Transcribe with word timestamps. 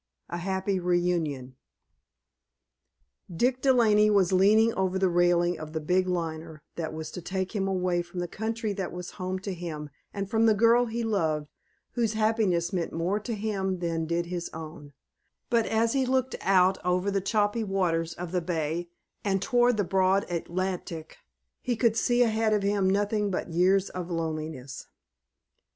A 0.29 0.37
HAPPY 0.37 0.79
REUNION 0.79 1.57
Dick 3.31 3.61
De 3.61 3.71
Laney 3.71 4.09
was 4.09 4.31
leaning 4.33 4.73
over 4.73 4.97
the 4.97 5.07
railing 5.11 5.59
of 5.59 5.73
the 5.73 5.79
big 5.79 6.07
liner 6.07 6.63
that 6.75 6.91
was 6.91 7.11
to 7.11 7.21
take 7.21 7.55
him 7.55 7.67
away 7.67 8.01
from 8.01 8.19
the 8.19 8.27
country 8.27 8.73
that 8.73 8.91
was 8.91 9.11
home 9.21 9.37
to 9.37 9.53
him 9.53 9.91
and 10.11 10.27
from 10.27 10.47
the 10.47 10.55
girl 10.55 10.87
he 10.87 11.03
loved, 11.03 11.49
whose 11.91 12.13
happiness 12.13 12.73
meant 12.73 12.91
more 12.91 13.19
to 13.19 13.35
him 13.35 13.77
than 13.77 14.07
did 14.07 14.25
his 14.25 14.49
own, 14.55 14.93
but, 15.51 15.67
as 15.67 15.93
he 15.93 16.03
looked 16.03 16.33
out 16.41 16.83
over 16.83 17.11
the 17.11 17.21
choppy 17.21 17.63
waters 17.63 18.13
of 18.15 18.31
the 18.31 18.41
bay 18.41 18.89
and 19.23 19.39
toward 19.39 19.77
the 19.77 19.83
broad 19.83 20.25
Atlantic 20.31 21.17
he 21.61 21.75
could 21.75 21.95
see 21.95 22.23
ahead 22.23 22.53
of 22.53 22.63
him 22.63 22.89
nothing 22.89 23.29
but 23.29 23.51
years 23.53 23.91
of 23.91 24.09
loneliness. 24.09 24.87